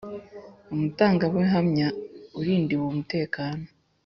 umutangabuhamya 0.73 1.87
urindiwe 2.39 2.83
umutekano 2.91 3.65